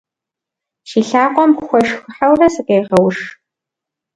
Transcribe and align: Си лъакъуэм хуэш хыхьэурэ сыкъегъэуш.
Си 0.89 0.99
лъакъуэм 1.07 1.51
хуэш 1.63 1.89
хыхьэурэ 2.01 2.47
сыкъегъэуш. 2.53 3.17